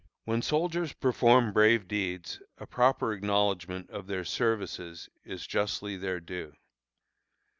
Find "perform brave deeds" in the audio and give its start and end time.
0.93-2.41